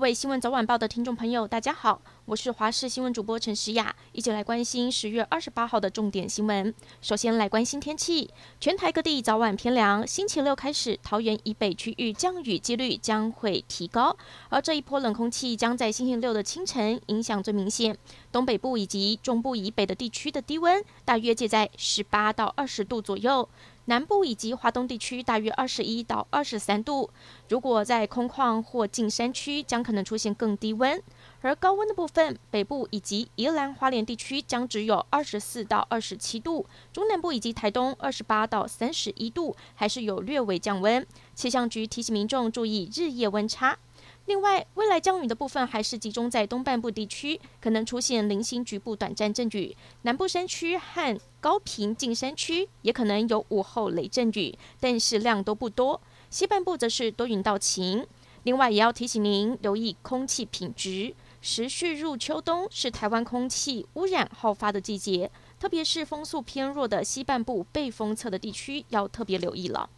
[0.00, 6.74] 各位新闻早晚报的听众朋友，大家好，我是华视新闻主播陈诗雅，一起来关心十月二十八号的重点新闻。
[7.02, 14.16] 首先来关心天气，全台各地早晚偏凉，星期六开始，桃园以北区域降雨几率将会提高，
[14.48, 17.94] 而这一波冷空气将在星期六的清晨影响最明显，
[18.32, 23.46] 东北部以及中部以北的地区的低温大约介在十八到二十度左右。
[23.90, 27.10] 南部以及华东地区大约二十一到二十三度，
[27.48, 31.02] 如果在空旷或近山区，将可能出现更低温。
[31.40, 41.04] 而高温的部分，北部以及宜兰花莲地区将只有二十四到二十七度，中南部以及台东二十八到三十一度，还是有略微降温。
[41.34, 43.76] 气象局提醒民众注意日夜温差。
[44.26, 56.00] 另外，未来降雨的部分还是集中在东半部地区，可能出现零星局部短暂阵雨；南部山区和高屏近山区也可能有午后雷阵雨，但是量都不多。
[56.28, 58.06] 西半部则是多云到晴。
[58.44, 69.90] 另外，也要提醒您留意空气品质，时序入秋冬，是台湾空气污染好发的季节，特别是风速偏弱的西半部背风侧的地区，要特别留意了。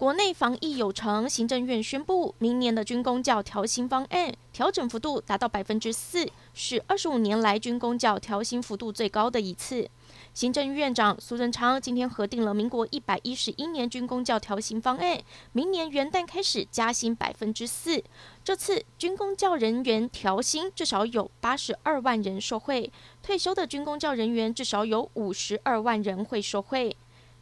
[0.00, 9.90] 国内防疫有成，行政院宣布，明年的军公教调薪方案调整幅度达到百分之四，是二十五年来军公教调薪幅度最高的一次。
[10.32, 15.20] 行政院长苏贞昌今天核定了民国一百一十一年军公教调薪方案，
[15.52, 18.02] 明年元旦开始加薪百分之四。
[18.42, 22.90] 这次军公教人员调薪至少有八十二万人受惠，
[23.22, 26.96] 退休的军公教人员至少有五十二万人会受惠。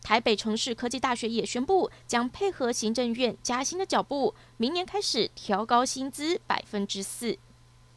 [0.08, 7.36] 台北城市科技大学也宣布，将配合行政院加薪的脚步，明年开始调高薪资百分之四。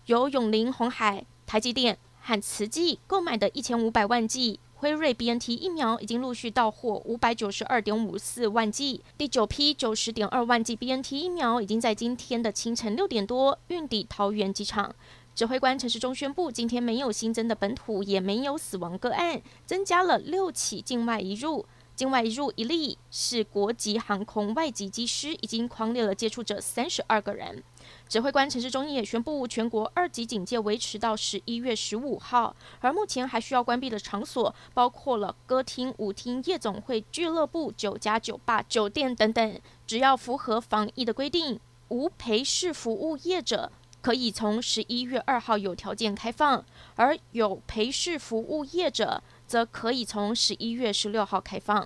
[0.07, 9.01] 由永龄、红海、台积电和慈济购买的一千五百万剂辉瑞 BNT 疫苗，已经陆续到货五百九十二点五四万剂。
[9.17, 14.93] 第九批九十点二万剂 BNT 疫苗，已经在今天的清晨六点多运抵桃园机场。
[15.33, 21.65] 指挥官陈时中宣布，今天没有新增的本土，也没有死亡个案，增加了六起境外移入。
[22.01, 27.63] 境外入一例是国籍航空外籍机师，已经匡列了接触者三十二个人。
[28.09, 39.61] 指挥官陈市中也宣布，全国二级警戒维持到十一月十五号，而目前还需要关闭的场所包括了歌厅、舞厅、夜总会、俱乐部、酒家、酒吧、酒店等等。
[39.85, 49.21] 只要符合防疫的规定，无陪侍服务业者可以从十一月二号有条件开放，而有陪侍服务业者。
[49.51, 51.85] 则可以从十一月十六号开放。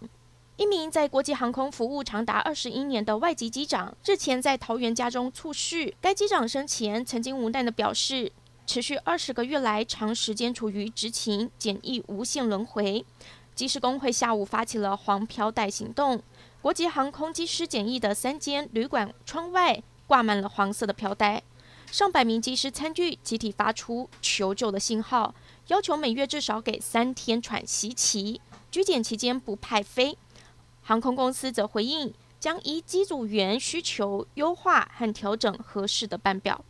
[0.55, 5.91] 一名在国际航空服务长达二十一年的外籍机长，日前在桃园家中猝逝。
[5.99, 8.31] 该机长生前曾经无奈地表示，
[8.67, 13.03] 持续二十个月来，长时间处于执勤检疫无限轮回。
[13.55, 16.21] 机师工会下午发起了黄飘带行动，
[16.61, 21.41] 国际航空机师检疫的三间旅馆窗外挂满了黄色的飘带，
[21.91, 25.33] 上百名机师参与，集体发出求救的信号。
[25.67, 28.39] 要求每月至少给三天喘息期，
[28.69, 30.17] 居检期间不派飞。
[30.83, 36.63] 航空公司则回应，将依机组员需求优化和调整合适的班表。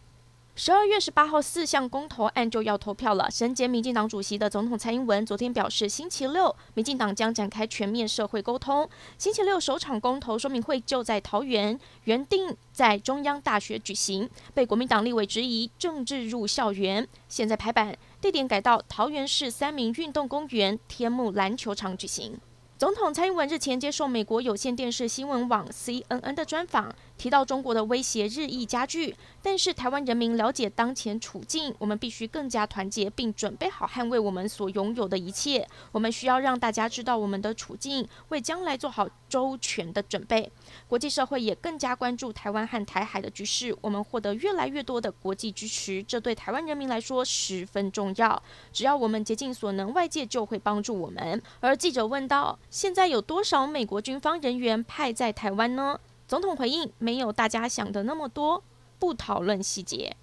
[0.58, 3.30] 十二月十八号，四项公投案就要投票了。
[3.30, 8.90] 身兼民进党主席的总统蔡英文昨天表示，星期六民进党将展开全面社会沟通。
[9.18, 22.40] 星期六首场公投说明会就在桃园，原定在中央大学举行，被国民党立委质疑政治入校园，现在排版，地点改到桃园市三民运动公园天幕篮球场举行。
[22.78, 35.68] 总统蔡英文日前接受美国有线电视新闻网 CNN 的专访，提到中国的威胁日益加剧，但是台湾人民了解当前处境，我们必须更加团结，并准备好捍卫我们所拥有的一切。
[35.92, 40.52] 我们需要让大家知道我们的处境，为将来做好周全的准备。
[40.88, 48.42] 国际社会也更加关注台湾和台海的局势，我们获得越来越多的国际支持，这对台湾人民来说十分重要。
[48.74, 51.42] 只要我们竭尽所能，外界就会帮助我们。
[51.62, 56.00] 而记者问到：现在有多少美国军方人员派在台湾呢？
[56.28, 58.64] 总统回应：没有大家想的那么多，
[58.98, 60.16] 不讨论细节。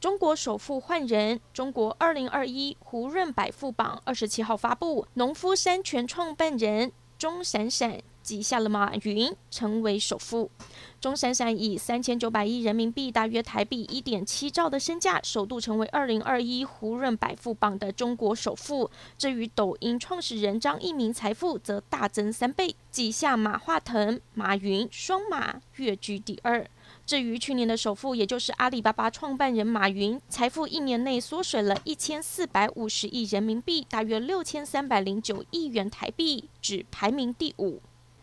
[0.00, 8.00] 中国首富换人，中国二零二一胡润百富榜二十七号发布，农夫山泉创办人钟闪闪。
[8.22, 10.50] 挤下了马云，成为首富。
[11.00, 18.90] 钟闪闪以三千九百亿人民币（大约台币一点七兆）的身价，首度成为二零二一胡润百富榜的中国首富。
[19.16, 26.68] 至于抖音创始人张一鸣，财富则大增三倍，挤下马化腾、马云，双马跃居第二。
[27.06, 37.80] 至于去年的首富，也就是阿里巴巴创办人马云，财富一年内缩水了一千四百五十亿人民币（大约六千三百零九亿元台币），只排名第五。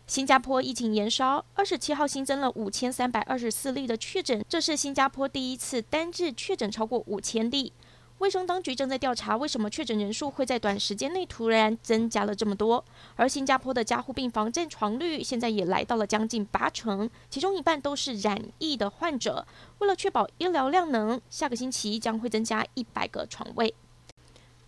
[0.08, 7.74] 新加坡疫情延烧，二十七号新增了五千三百二十四例的确诊，这是新加坡第一次单日确诊超过五千例。
[8.16, 12.82] 卫生当局正在调查为什么确诊人数会在短时间内突然增加了这么多。
[13.16, 19.46] 而新加坡的加护病房占床率现在也来到了将近八成，其中一半都是染疫的患者。
[19.80, 23.74] 为了确保医疗量能，下个星期将会增加一百个床位。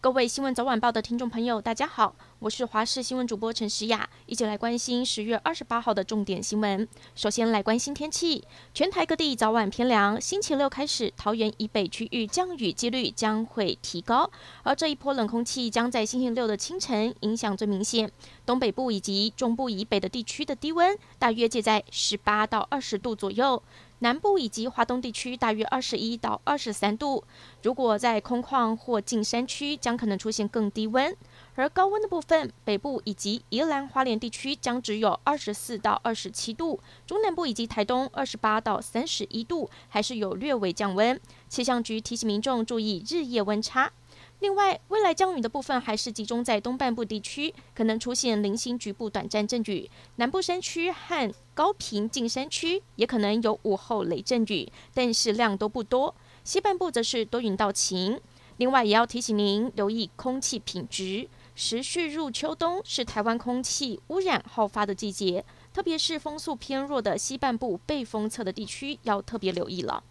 [0.02, 6.88] 各位新闻早晚报的听众朋友，大家好，我是华视新闻主播陈诗雅，一起来关心十月二十八号的重点新闻。
[7.14, 8.43] 首先来关心天气，
[8.73, 14.31] 全台各地早晚偏凉，星期六开始，桃园以北区域降雨几率将会提高，
[14.62, 18.11] 而这一波冷空气将在星期六的清晨影响最明显，
[18.47, 23.62] 东北部以及中部以北的地区的低温大约介在十八到二十度左右。
[24.00, 27.23] 南部以及华东地区大约二十一到二十三度，
[27.62, 31.14] 如果在空旷或近山区，将可能出现更低温。
[31.55, 41.20] 而高温的部分，北部以及宜兰花莲地区将只有二十四到二十七度，中南部以及台东二十八到三十一度，还是有略微降温。
[41.49, 43.93] 气象局提醒民众注意日夜温差。
[44.41, 56.15] 另外，未来降雨的部分还是集中在东半部地区，可能出现零星局部短暂阵雨；南部山区和高屏近山区也可能有午后雷阵雨，但是量都不多。
[56.43, 58.19] 西半部则是多云到晴。
[58.57, 65.45] 另外，也要提醒您留意空气品质，时序入秋冬，是台湾空气污染好发的季节，
[65.75, 70.03] 特别是风速偏弱的西半部背风侧的地区，要特别留意了。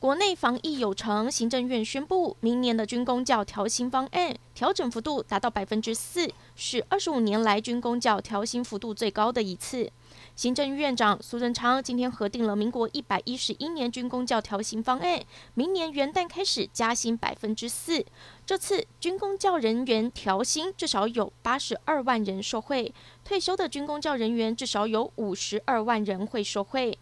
[0.00, 9.90] 国内防疫有成，行政院宣布，明年的军公教调薪方案调整幅度达到百分之四，是二十五年来军公教调薪幅度最高的一次。
[10.36, 15.20] 行政院长苏贞昌今天核定了民国一百一十一年军公教调薪方案，
[15.54, 18.06] 明年元旦开始加薪百分之四。
[18.46, 22.94] 这次军公教人员调薪至少有八十二万人受惠，
[23.24, 26.96] 退休的军公教人员至少有五十二万人会受惠。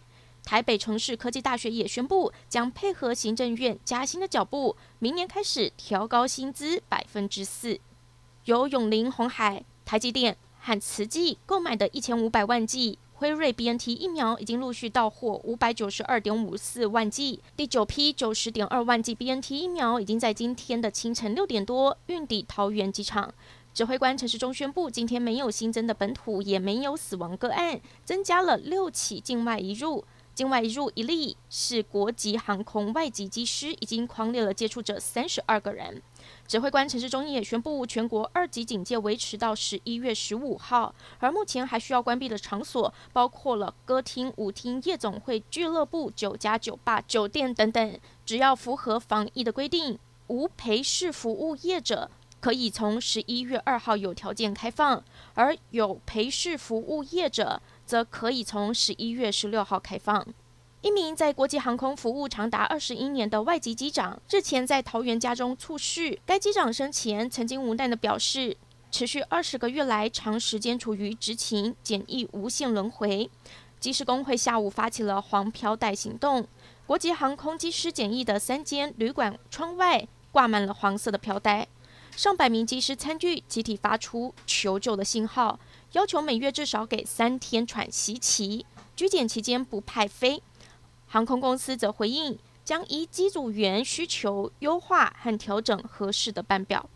[0.46, 7.80] 台北城市科技大学也宣布，将配合行政院加薪的脚步，明年开始调高薪资百分之四。
[8.44, 17.40] 由永龄、红海、台积电和慈济购买的一千五百万剂辉瑞 BNT 疫苗，已经陆续到货五百九十二点五四万剂。
[17.56, 23.34] 第九批九十点二万剂 BNT 疫苗，已经在今天的清晨六点多运抵桃园机场。
[23.74, 30.04] 指挥官陈时中宣布，今天没有新增的本土，也没有死亡个案，增加了六起境外移入。
[30.36, 36.02] 境外入一例是国籍航空外籍机师，已经匡列了接触者三十二个人。
[36.46, 47.98] 指挥官陈时中也宣布，全国二级警戒维持到十一月十五号，而目前还需要关闭的场所包括了歌厅、舞厅、夜总会、俱乐部、酒家、酒吧、酒店等等。
[48.26, 52.10] 只要符合防疫的规定，无陪侍服务业者
[52.40, 55.02] 可以从十一月二号有条件开放，
[55.32, 57.62] 而有陪侍服务业者。
[57.86, 60.26] 则可以从十一月十六号开放。
[60.82, 66.18] 一名在国际航空服务长达二十一年的外籍机长，日前在桃园家中猝逝。
[66.26, 68.56] 该机长生前曾经无奈地表示，
[68.90, 73.30] 持续二十个月来，长时间处于执勤检疫无限轮回。
[73.80, 76.46] 机师工会下午发起了黄飘带行动，
[76.86, 81.66] 国际航空机师检疫的三间旅馆窗外挂满了黄色的飘带，
[82.16, 85.58] 上百名机师参与，集体发出求救的信号。
[85.96, 90.42] 要求每月至少给三天喘息期，拘检期间不派飞。
[91.06, 96.90] 航空公司则回应，将依机组员需求优化和调整合适的班表。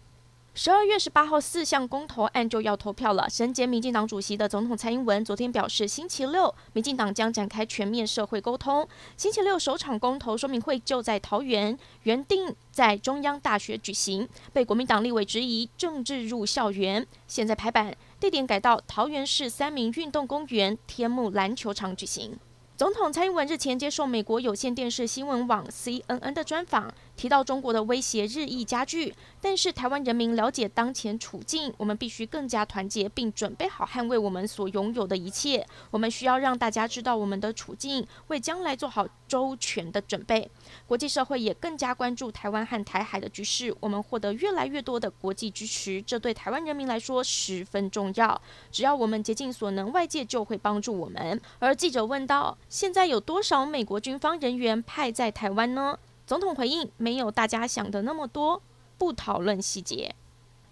[0.53, 3.31] 十二月十八号，四项公投案就要投票了。
[3.31, 8.87] 身兼民进党主席的总统蔡英文昨天表示，星期六民进党将展开全面社会沟通。
[9.17, 22.37] 星期六首场公投说明会就在桃园，原定在中央大学举行，被国民党立委质疑政治入校园，现在排版，地点改到桃园市三民运动公园天幕篮球场举行。
[22.81, 26.91] 总统蔡英文日前接受美国有线电视新闻网 CNN 的专访。
[27.15, 35.67] 提到中国的威胁日益加剧，但是台湾人民了解当前处境，我们必须更加团结，并准备好捍卫我们所拥有的一切。
[35.91, 40.51] 我们需要让大家知道我们的处境，为将来做好周全的准备。
[40.87, 48.41] 国际社会也更加关注台湾和台海的局势，我们获得越来越多的国际支持，这对台湾人民来说十分重要。
[48.71, 51.41] 只要我们竭尽所能，外界就会帮助我们。
[51.59, 55.99] 而记者问到：现在有多少美国军方人员派在台湾呢？
[56.27, 58.63] 总统回应：没有大家想的那么多，
[58.97, 60.15] 不讨论细节。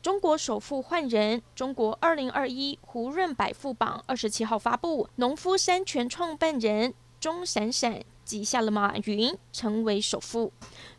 [0.01, 10.53] 中国首富换人，中国二零二一胡润百富榜二十七号发布，农夫山泉创办人钟闪闪挤下了马云成为首富。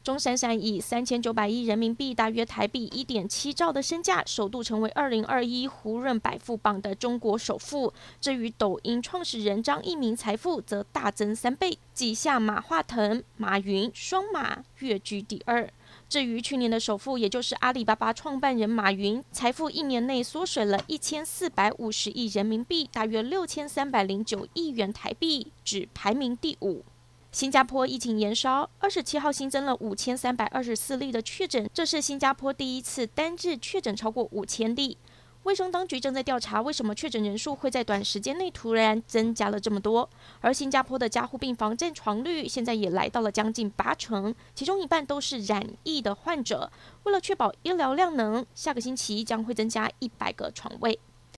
[0.03, 7.93] 钟闪闪以三千九百亿人民币（大约台币一点七兆）的身价，首度成为二零二一胡润百富榜的中国首富。
[8.19, 15.69] 至于抖音创始人张一鸣，财富则大增三倍，挤下马化腾、马云，双马跃居第二。
[16.07, 26.83] 至于去年的首富，也就是阿里巴巴创办人马云，财富一年内缩水了一千四百五十亿人民币（大约六千三百零九亿元台币），只排名第五。
[27.31, 34.97] 新加坡疫情延烧，二十七号新增了五千三百二十四例的确诊，这是新加坡第一次单日确诊超过五千例。
[35.43, 40.09] 卫生当局正在调查为什么确诊人数会在短时间内突然增加了这么多。
[40.41, 46.71] 而新加坡的加护病房占床率现在也来到了将近八成，其中一半都是染疫的患者。
[47.03, 50.99] 为了确保医疗量能，下个星期将会增加一百个床位。